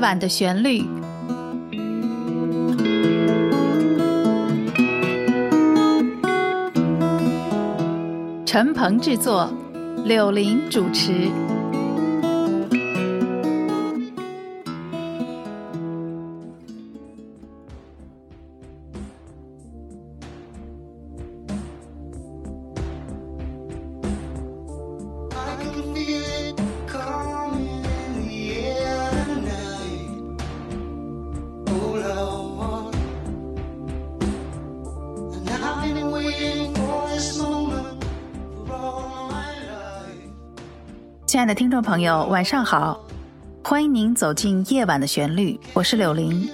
[0.00, 0.82] 晚的旋律，
[8.46, 9.52] 陈鹏制作，
[10.04, 11.28] 柳林主持。
[41.49, 42.99] 的听众朋友，晚上好！
[43.63, 46.47] 欢迎您走进夜晚的旋律，我是柳玲。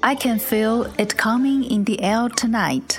[0.00, 2.98] I can feel it coming in the air tonight。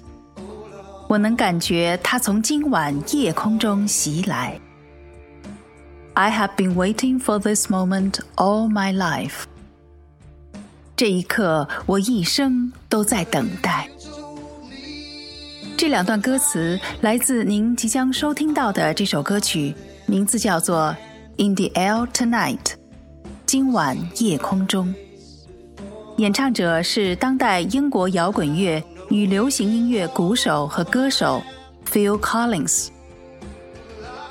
[1.08, 4.60] 我能感觉它从今晚夜空中袭来。
[6.16, 9.44] I have been waiting for this moment all my life。
[10.96, 13.88] 这一刻，我一生都在等待。
[15.77, 19.75] 这两段歌词来自您即将收听到的这首歌曲，
[20.07, 20.97] 名字叫做
[21.45, 22.59] 《In the Air Tonight》，
[23.45, 24.95] 今晚夜空中。
[26.17, 31.43] 演唱者是当代英国摇滚乐与流行音乐鼓手和歌手
[31.93, 32.89] Phil Collins。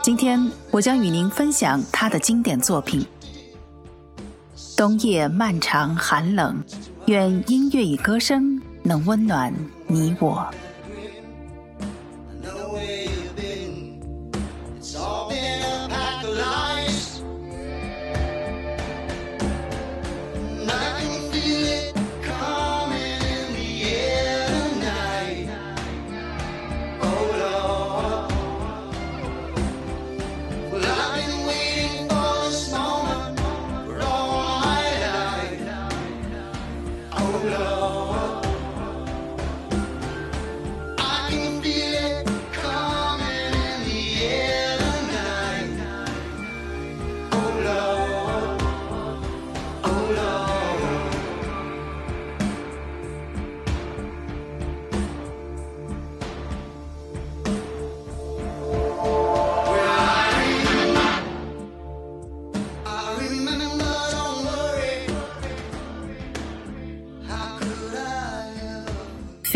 [0.01, 3.05] 今天我将与您分享他的经典作品。
[4.75, 6.57] 冬夜漫长寒冷，
[7.05, 9.53] 愿音乐与歌声能温暖
[9.85, 10.43] 你我。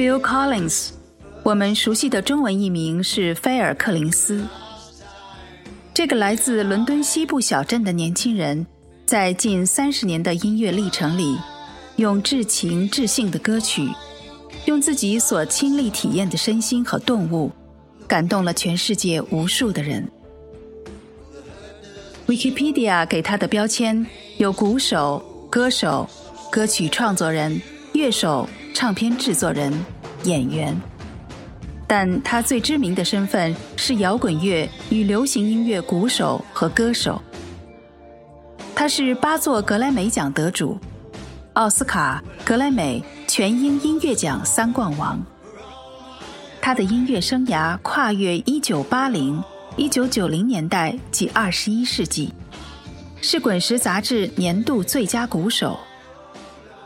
[0.09, 0.89] Phil Collins，
[1.43, 4.43] 我们熟悉的中文译名是菲尔·克林斯。
[5.93, 8.65] 这个来自伦敦西部小镇的年轻人，
[9.05, 11.37] 在近三十年的音乐历程里，
[11.97, 13.87] 用至情至性的歌曲，
[14.65, 17.51] 用自己所亲历体验的身心和动物，
[18.07, 20.09] 感动了全世界无数的人。
[22.25, 24.03] Wikipedia 给他的标签
[24.37, 26.09] 有鼓手、歌手、
[26.51, 27.61] 歌曲创作人、
[27.93, 28.49] 乐手。
[28.71, 29.73] 唱片制作人、
[30.23, 30.75] 演员，
[31.87, 37.21] 但他最知名的身份是摇滚乐与流行音乐鼓手和歌手。
[38.75, 40.77] 他是八座格莱美奖得主，
[41.53, 45.19] 奥斯卡、格莱美全英音乐奖三冠王。
[46.61, 49.41] 他的音乐生涯跨越一九八零、
[49.75, 52.33] 一九九零年代及二十一世纪，
[53.21, 55.79] 是《滚石》杂志年度最佳鼓手。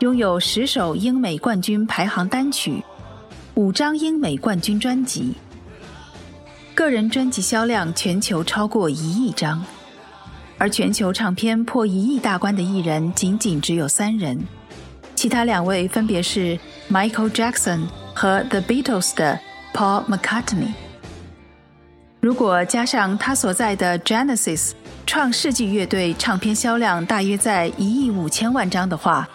[0.00, 2.82] 拥有十首英美冠军排行单曲，
[3.56, 5.34] 五张英美冠军专辑，
[6.74, 9.64] 个人专辑销量全球超过一亿张，
[10.58, 14.44] 而全球唱片破一亿大关的艺人仅仅只有三人，
[15.14, 16.58] 其他两位分别是
[16.90, 17.82] Michael Jackson
[18.12, 19.38] 和 The Beatles 的
[19.72, 20.72] Paul McCartney。
[22.20, 24.72] 如果加上他所在的 Genesis
[25.06, 29.28] 创世纪乐队，唱片销量大约在一亿五千万张的话。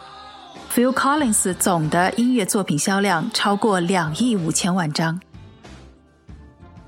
[0.71, 5.19] Phil Collins 总的音乐作品销量超过两亿五千万张。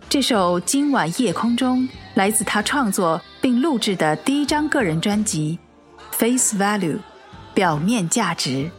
[0.07, 1.79] 这首《今晚夜空中》
[2.13, 5.57] 来自他创作并录制的第一张个人专辑
[6.15, 6.97] 《Face Value》，
[7.56, 8.69] 表面价值。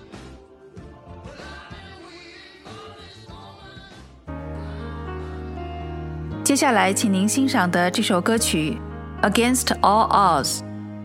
[6.44, 8.78] 接下来，请您欣赏的这首歌曲
[9.28, 10.58] 《Against All Odds》，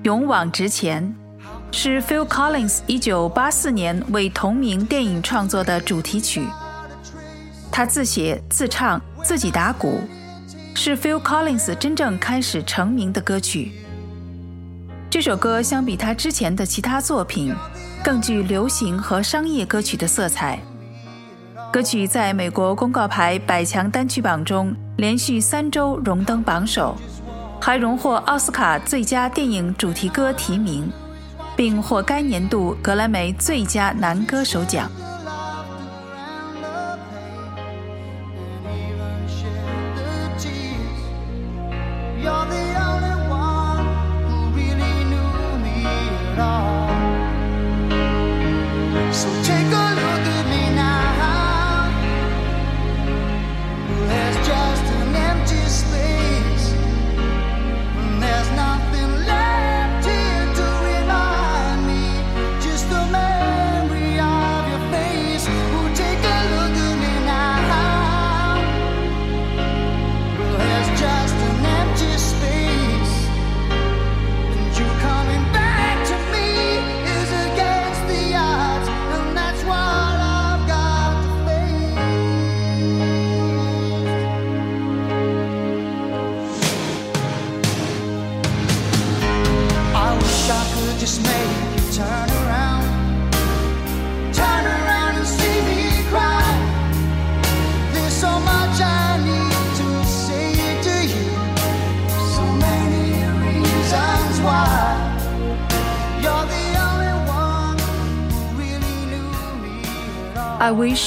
[0.04, 1.16] 勇往直前。
[1.72, 6.48] 是 Phil Collins 一九八四年为同名电影创作的主题曲。
[7.72, 10.02] 他自写自唱，自己打鼓，
[10.74, 13.72] 是 Phil Collins 真正开始成名的歌曲。
[15.10, 17.54] 这首歌相比他之前的其他作品，
[18.04, 20.60] 更具流行和商业歌曲的色彩。
[21.72, 26.96] 歌曲在美国公告牌百强单曲榜中连续三周荣登榜首，
[27.62, 30.92] 还荣获奥斯卡最佳电影主题歌提名。
[31.58, 35.07] 并获该年度格莱美最佳男歌手奖。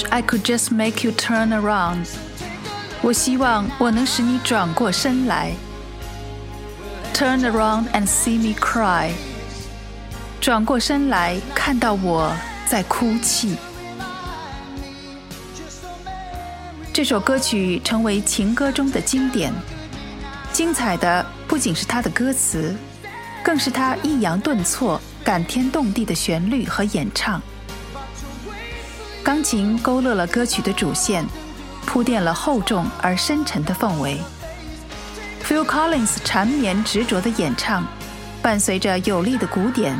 [0.09, 2.09] I could just make you turn around。
[3.03, 5.53] 我希望我能使你转过身来。
[7.15, 9.11] Turn around and see me cry。
[10.41, 12.35] 转过身来看到我
[12.67, 13.57] 在哭泣。
[16.93, 19.53] 这首歌曲成为情歌中的经典。
[20.53, 22.75] 精彩的不仅是它的歌词，
[23.45, 27.41] 更是它抑扬顿挫、感天动地的旋律和演唱。
[29.23, 31.25] 钢琴勾勒了歌曲的主线，
[31.87, 34.19] 铺垫了厚重而深沉的氛围。
[35.45, 37.87] Phil Collins 缠绵执着的演唱，
[38.41, 39.99] 伴随着有力的鼓点，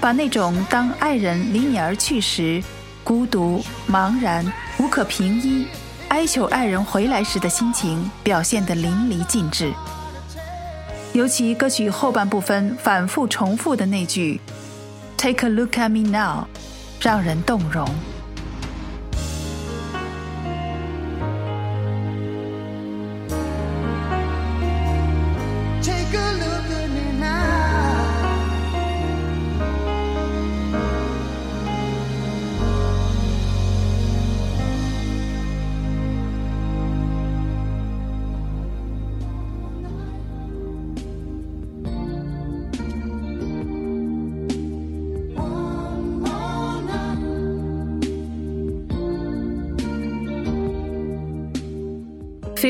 [0.00, 2.62] 把那种当爱人离你而去时，
[3.02, 5.66] 孤独、茫然、无可平依，
[6.08, 9.72] 哀求爱人回来时的心情表现得淋漓尽致。
[11.12, 14.40] 尤其歌曲后半部分反复重复的那句
[15.18, 16.46] “Take a look at me now”，
[17.00, 17.88] 让人动容。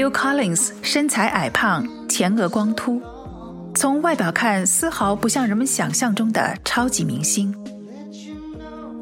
[0.04, 3.00] Phil Collins 身材矮胖，前额光秃，
[3.74, 7.54] 从外表看丝毫不像人们想象中的超级明星。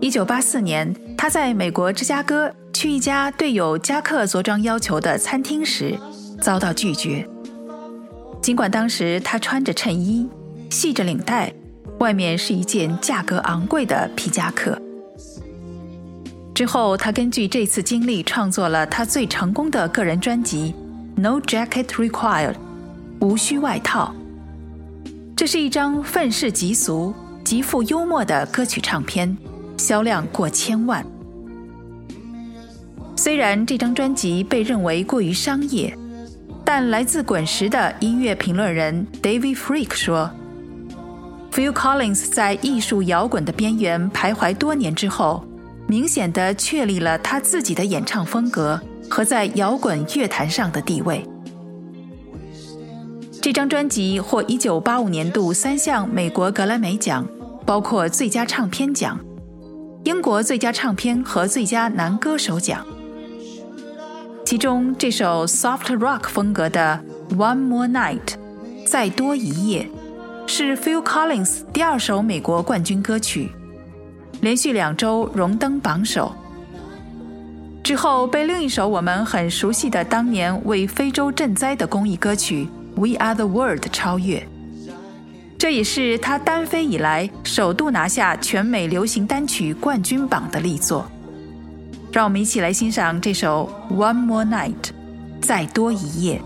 [0.01, 5.99] 一九八四年，他在美国芝加哥去一家对有夹克着装要求的餐厅时，
[6.41, 7.29] 遭到拒绝。
[8.41, 10.29] 尽管当时他穿着衬衣，
[10.71, 11.53] 系着领带，
[11.99, 14.81] 外面是一件价格昂贵的皮夹克。
[16.55, 20.73] 之后，他根据这次经历创作了他最成功的个人专辑。
[21.15, 22.57] No jacket required，
[23.21, 24.15] 无需外套。
[25.37, 27.15] 这是一张愤世嫉俗、
[27.45, 29.37] 极富幽默的歌曲唱片，
[29.77, 31.05] 销量过千万。
[33.17, 35.97] 虽然这张专辑被认为过于商业，
[36.65, 40.31] 但来自滚石的音乐评论人 David Freak 说
[41.53, 45.45] ，Phil Collins 在艺术摇滚的边缘徘徊多年之后，
[45.87, 48.81] 明显的确立了他自己的演唱风格。
[49.13, 51.23] 和在摇滚乐坛上的地位。
[53.43, 57.29] 这张专辑获1985年度三项美国格莱美奖，
[57.67, 59.21] 包括最佳唱片奖、
[60.05, 62.87] 英国最佳唱片和最佳男歌手奖。
[64.47, 66.99] 其中这首 soft rock 风格的
[67.37, 68.17] 《One More Night》
[68.87, 69.91] 再多一夜，
[70.47, 73.51] 是 Phil Collins 第二首美国冠军歌曲，
[74.41, 76.35] 连续两周荣登榜首。
[77.83, 82.69] 之后被另一首我们很熟悉的当年为非洲赈灾的公益歌曲
[83.01, 84.47] 《We Are the World》超越，
[85.59, 91.11] 这也是他单飞以来首度拿下全美流行单曲冠军榜的力作。
[92.13, 94.75] 让我们一起来欣赏这首《One More Night》，
[95.41, 96.41] 再多一夜。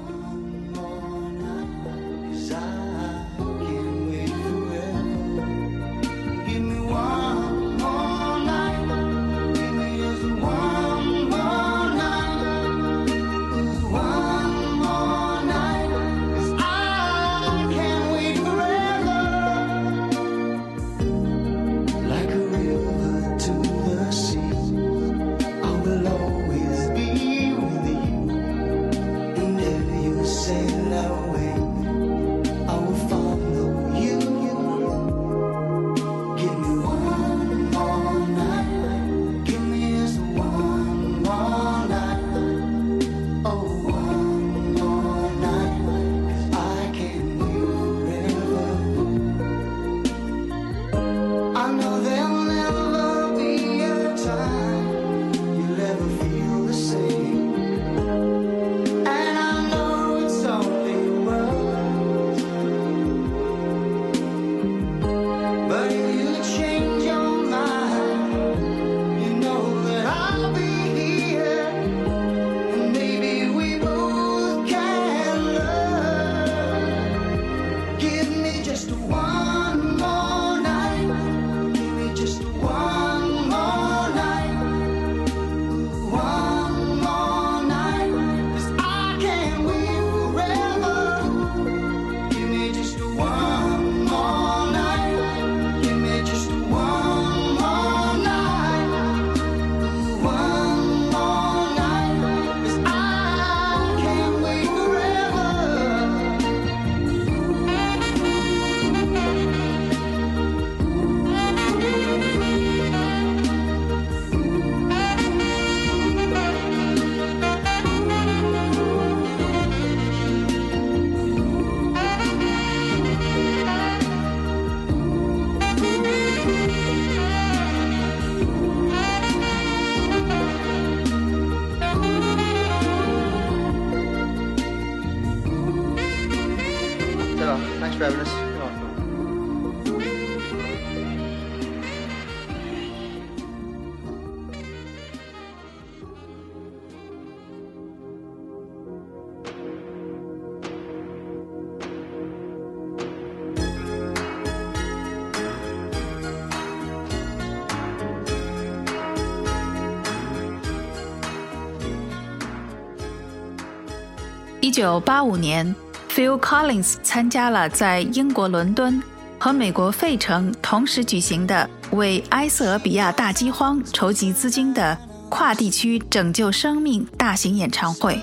[164.77, 165.75] 1985年
[166.11, 169.03] ，Phil Collins 参加了在英国伦敦
[169.39, 174.99] 和美国费城同时举行的为埃塞俄比亚大饥荒筹集资金的
[175.31, 178.21] 跨地区拯救生命大型演唱会。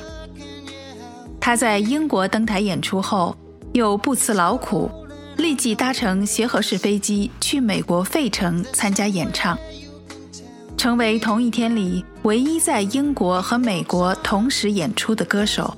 [1.41, 3.35] 他在英国登台演出后，
[3.71, 4.91] 又不辞劳苦，
[5.37, 9.57] 立即搭乘协和式飞机去美国费城参加演唱，
[10.77, 15.75] 成为同一天里唯一在英国和美国同时演出的歌手。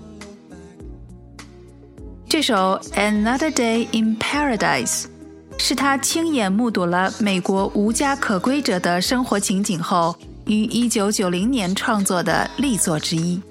[2.36, 5.04] 这首《Another Day in Paradise》
[5.58, 10.14] 是他亲眼目睹了美国无家可归者的生活情景后，
[10.46, 13.42] 于1990年创作的力作之一，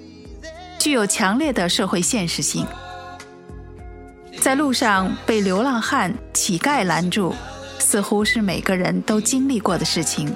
[0.78, 2.66] 具有强烈的社会现实性。
[4.38, 7.32] 在路上被流浪汉、乞丐拦住，
[7.78, 10.30] 似乎是每个人都经历过的事情。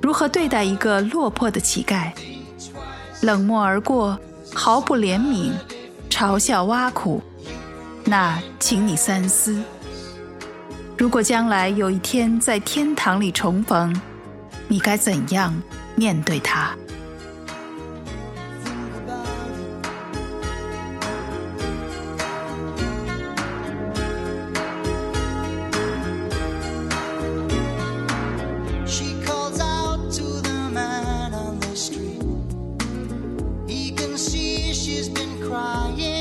[0.00, 2.12] 如何对待一个落魄的乞丐？
[3.20, 4.18] 冷漠而过，
[4.54, 5.52] 毫不怜悯。
[6.10, 7.22] 嘲笑挖苦，
[8.04, 9.62] 那请你三思。
[10.98, 13.98] 如果将来有一天在天堂里重逢，
[14.68, 15.54] 你该怎样
[15.94, 16.76] 面对他？
[35.96, 36.19] 对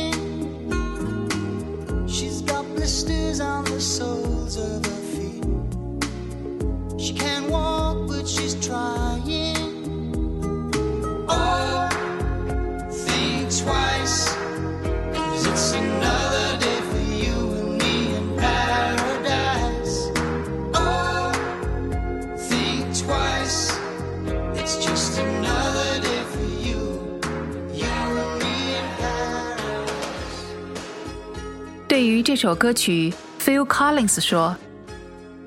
[32.23, 34.55] 这首歌曲，Phil Collins 说：“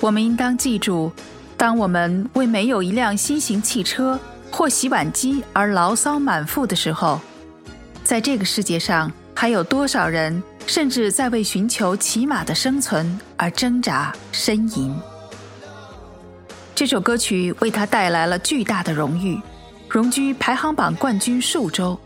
[0.00, 1.12] 我们应当记住，
[1.56, 4.18] 当我们为没有一辆新型汽车
[4.50, 7.20] 或洗碗机而牢骚满腹的时候，
[8.04, 14.94] 在这个世界上还有多少人，甚至在为寻求起码的生存而挣扎呻吟。”
[16.74, 19.40] 这首歌曲为他带来了巨大的荣誉，
[19.88, 21.98] 荣居排行榜冠军数周。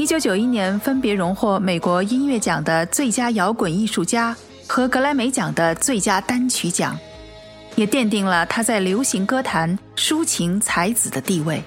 [0.00, 4.34] 一九九一年，分别荣获美国音乐奖的最佳摇滚艺术家
[4.66, 6.98] 和格莱美奖的最佳单曲奖，
[7.76, 11.62] 也奠定了他在流行歌坛抒情才子的地位。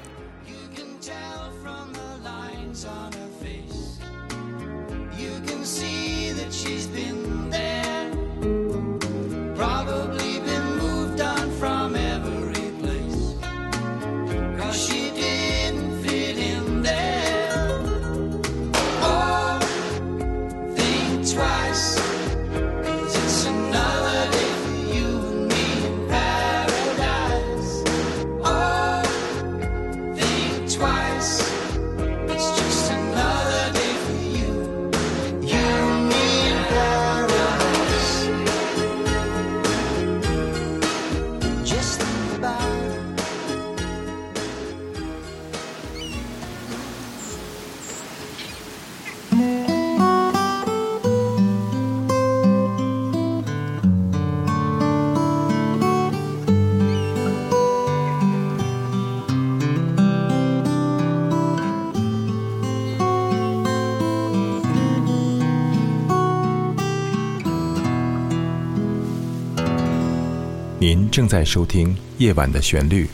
[71.13, 73.05] 正在收听《夜晚的旋律》。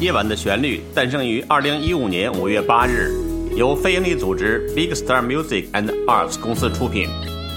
[0.00, 3.10] 夜晚的旋律》诞生于二零一五年五月八日，
[3.56, 7.08] 由非营利组织 Big Star Music and Arts 公司出品。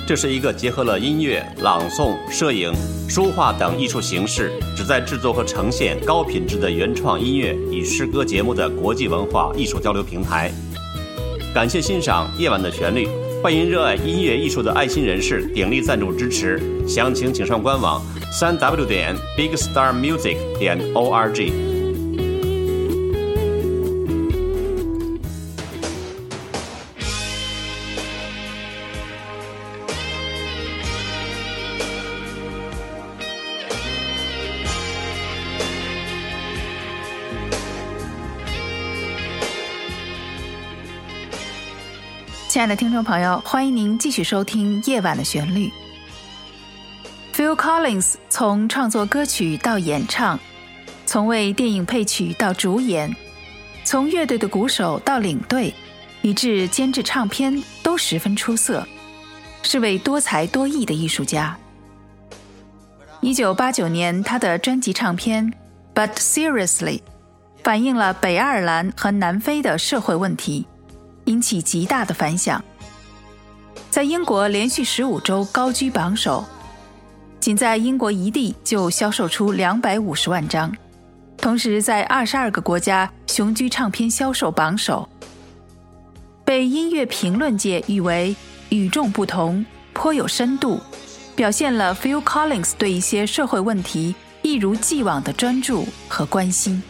[0.07, 2.73] 这是一个结合了音乐、朗诵、摄影、
[3.07, 10.51] 书画等艺术形式，旨在制作和呈现高品质的原创音乐与诗歌节目的国际文化艺术交流平台。
[11.51, 13.07] 感谢欣赏《夜晚的旋律》，
[13.41, 17.99] 欢迎热爱音乐艺术的爱心人士鼎力赞助支持，详情请上官网：
[18.31, 21.68] 三 w 点 bigstarmusic 点 org。
[42.59, 45.67] 亲爱的听众朋友，欢迎您继续收听《夜晚的旋律》。
[47.33, 50.37] Phil Collins 从创作歌曲到演唱，
[51.05, 53.15] 从为电影配曲到主演，
[53.85, 55.73] 从乐队的鼓手到领队，
[56.21, 58.85] 以至监制唱片，都十分出色，
[59.63, 61.57] 是位多才多艺的艺术家。
[63.21, 65.49] 一九八九年，他的专辑唱片
[65.95, 66.97] 《But Seriously》
[67.63, 70.67] 反映了北爱尔兰和南非的社会问题。
[71.29, 72.61] 引起极大的反响，
[73.91, 76.43] 在英国连续十五周高居榜首，
[77.39, 80.75] 仅在英国一地就销售出两百五十万张，
[81.37, 85.07] 同时在二十二个国家雄居唱片销售榜首，
[86.43, 88.35] 被音乐评论界誉为
[88.69, 89.63] 与众不同、
[89.93, 90.81] 颇有深度，
[91.35, 96.81] 表现了 Phil Collins 对一些社会问题一如既往的专注和关心。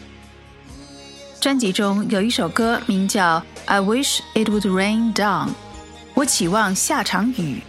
[1.39, 5.47] 专辑中有一首歌名叫《I Wish It Would Rain Down》，
[6.13, 7.61] 我期望下场雨。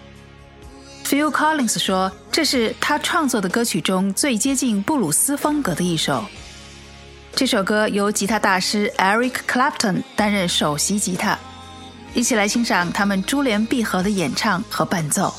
[1.05, 6.25] Phil Collins 说，这是他创作的歌曲中最接近布鲁斯风格的一首。
[7.33, 11.39] 这首歌由吉他大师 Eric Clapton 担任首席吉他，
[12.13, 15.33] 一起来欣赏他们珠联璧合的演唱和伴奏。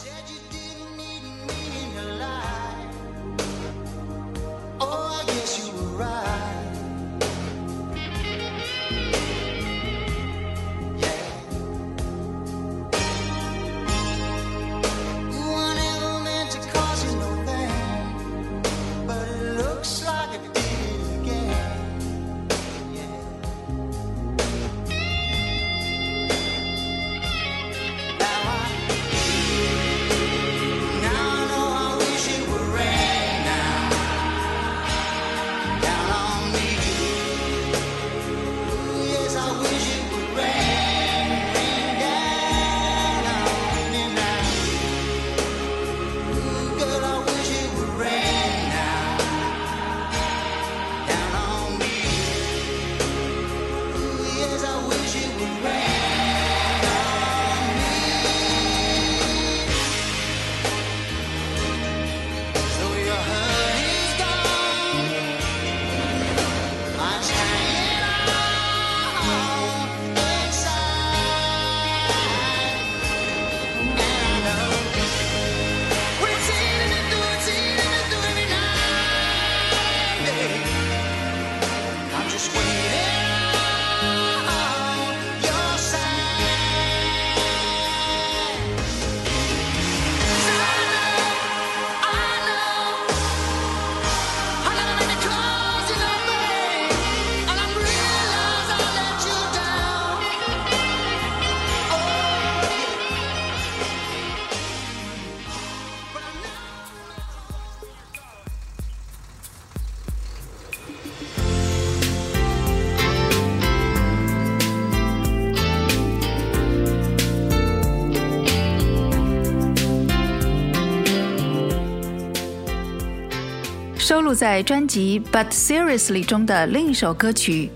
[124.32, 127.70] 录在专辑《But Seriously》中的另一首歌曲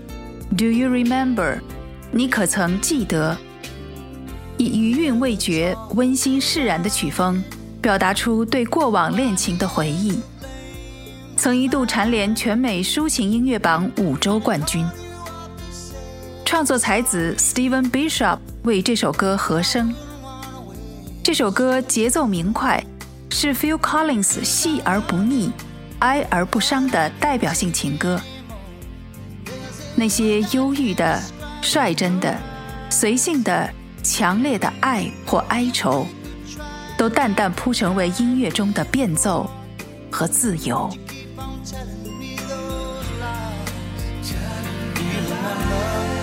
[0.56, 1.56] 《Do You Remember》，
[2.10, 3.36] 你可曾记得？
[4.56, 7.44] 以余韵未绝、温馨释然的曲风，
[7.82, 10.18] 表达出对过往恋情的回忆。
[11.36, 14.82] 曾一度蝉联全美抒情音乐榜五周冠军。
[16.46, 19.94] 创作才子 Steven Bishop 为这首歌和声。
[21.22, 22.82] 这首歌节奏明快，
[23.30, 25.52] 是 Phil Collins 细而不腻。
[26.00, 28.20] 《哀而不伤》的代表性情歌。
[29.94, 31.22] 那些忧郁的、
[31.62, 32.36] 率真的、
[32.90, 33.70] 随性的、
[34.02, 36.06] 强烈的爱或哀愁，
[36.98, 39.50] 都淡淡铺成为音乐中的变奏
[40.10, 40.90] 和自由。
[44.22, 46.15] Yeah.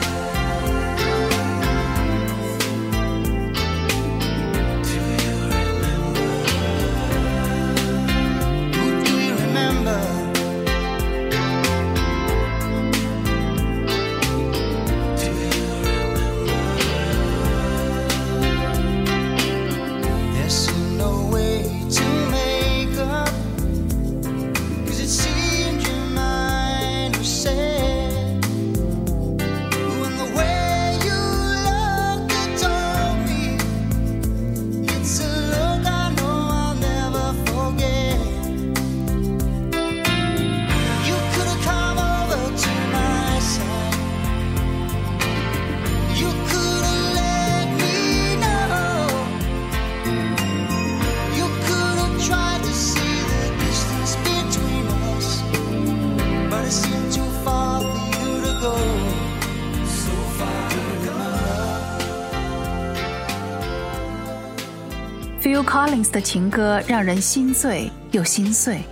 [65.65, 68.83] Collins 的情歌让人心醉又心碎，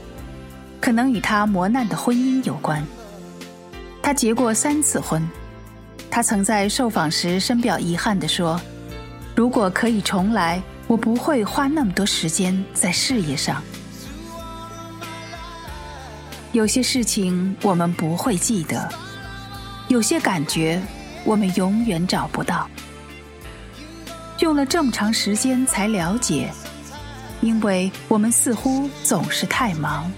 [0.79, 2.85] 可能与他磨难的婚姻有关。
[4.01, 5.27] 他结过三次婚，
[6.09, 8.59] 他曾在受访时深表遗憾地说
[9.35, 13.61] ：“如果可以重来，我不会花那么多时间在事业上。”
[16.51, 18.89] 有些事情我们不会记得，
[19.87, 20.81] 有些感觉
[21.23, 22.69] 我们永远找不到。
[24.39, 26.51] 用了这么长时间才了解，
[27.41, 30.11] 因为我们似乎总是太忙，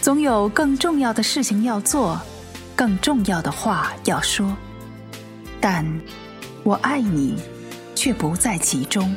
[0.00, 2.20] 总有更重要的事情要做，
[2.74, 4.56] 更重要的话要说，
[5.60, 5.84] 但
[6.62, 7.36] 我爱你
[7.94, 9.14] 却不在其中。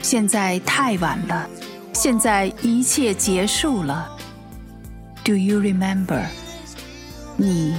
[0.00, 1.48] 现在太晚了。
[1.92, 4.10] 现在一切结束了。
[5.22, 6.24] Do you remember？
[7.36, 7.76] 你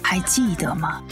[0.00, 1.02] 还记得吗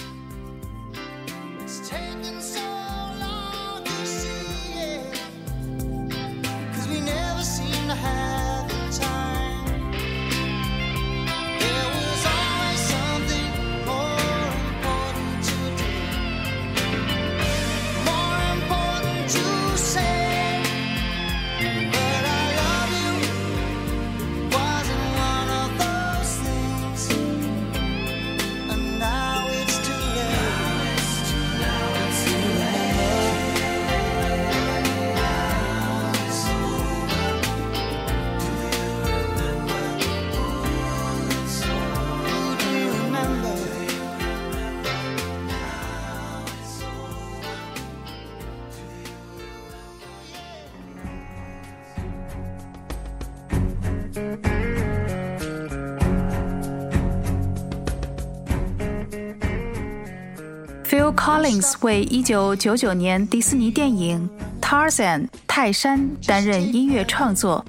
[61.42, 64.30] Lings 为1999年迪士尼电影
[64.64, 67.64] 《Tarzan 泰山》担任音乐创作，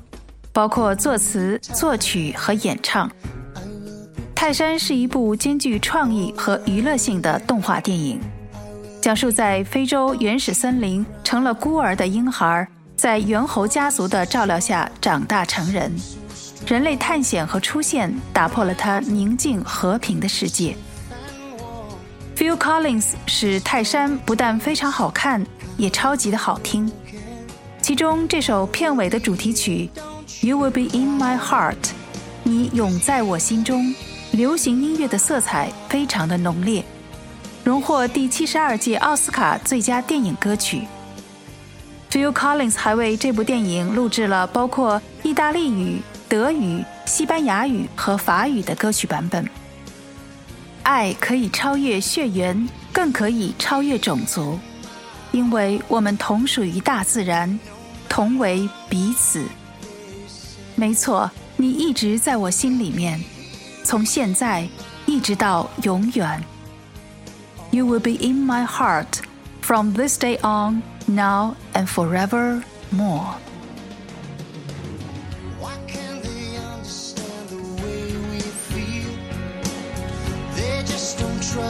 [0.52, 3.10] 包括作词、作曲和演唱。
[4.36, 8.20] 《泰山》是一部兼具创意和娱乐性的动画电影，
[9.02, 15.92] 讲述在非洲原始森林成了孤儿的婴孩，在猿猴家族的照料下长大成人。
[16.68, 20.76] 人类探险和出现打破了他宁静和平的世界。
[22.36, 25.46] Phil Collins 使泰山不但非常好看，
[25.78, 26.91] 也超级的好听。
[27.80, 29.89] 其中这首片尾的主题曲
[30.48, 31.76] 《You Will Be in My Heart》，
[32.41, 33.93] 你永在我心中，
[34.32, 36.84] 流行音乐的色彩非常的浓烈，
[37.63, 40.88] 荣获第七十二届奥斯卡最佳电影歌曲。
[42.10, 49.48] Phil Collins 还为这部电影录制了包括意大利语、德语、西班牙语和法语的歌曲版本。
[50.84, 54.60] 爱可以超越血缘，更可以超越种族，
[55.32, 57.60] 因为我们同属于大自然，
[58.08, 59.43] 同为彼此。
[60.76, 63.19] 没错，你一直在我心里面，
[63.84, 64.67] 从现在
[65.06, 66.43] 一直到永远。
[67.72, 69.22] You will be in my heart
[69.62, 73.34] from this day on, now and forevermore.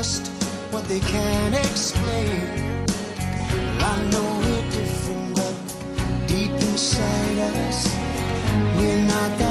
[0.04, 0.28] Trust
[0.72, 2.42] what they can't explain.
[3.80, 5.56] I know we're different, but
[6.28, 7.88] deep inside us,
[8.78, 9.43] we're not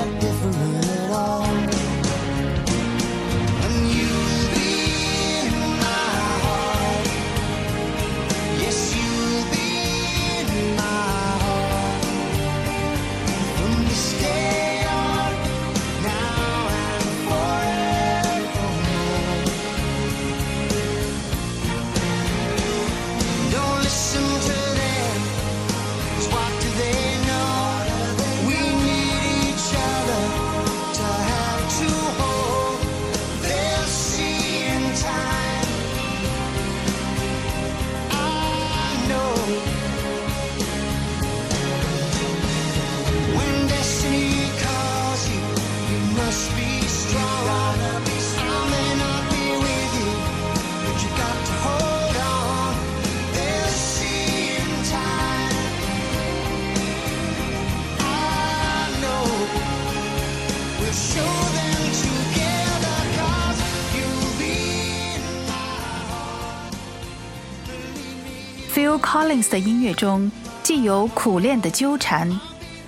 [68.92, 70.30] 由 Collins 的音乐中，
[70.62, 72.30] 既有苦恋的纠缠，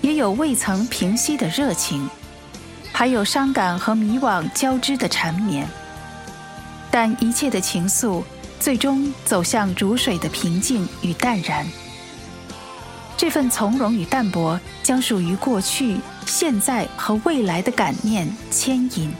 [0.02, 2.06] 也有未曾平息的热情，
[2.92, 5.66] 还有伤感和迷惘交织的缠绵。
[6.90, 8.22] 但一切的情愫，
[8.60, 11.66] 最终走向如水的平静与淡然。
[13.16, 19.10] 这份从容与淡泊，将属于过去、现在和未来的感念牵引，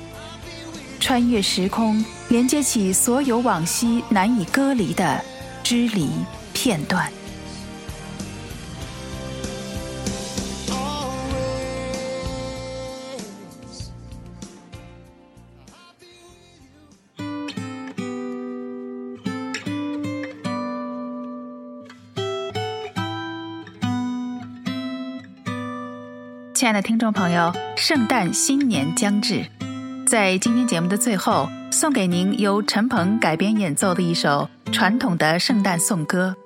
[1.01, 5.25] 穿越时空，连接起所有往昔难以割离的
[5.63, 6.11] 支离
[6.55, 7.13] 片段。
[26.55, 29.45] 亲爱的听众朋友，圣诞新年将至，
[30.07, 36.35] 在今天节目的最后，送给您由陈鹏改编演奏的一首传统的圣诞颂歌《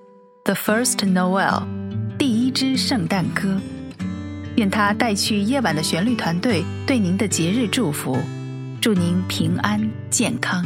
[0.49, 1.63] The First Noel》，
[2.17, 3.61] 第一支圣诞歌。
[4.57, 8.19] 愿它带去夜晚的旋律团队对您的节日祝福，
[8.81, 10.65] 祝您平安健康。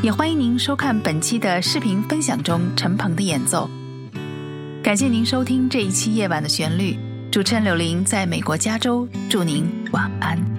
[0.00, 3.68] 也欢迎您收看本期的视频分享中陈鹏的演奏。
[4.82, 6.96] 感谢您收听这一期夜晚的旋律。
[7.30, 10.55] 主持人柳玲在美国加州，祝您晚安。